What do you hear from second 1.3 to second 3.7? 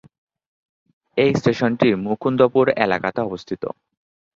স্টেশনটি মুকুন্দপুর এলাকাতে অবস্থিত।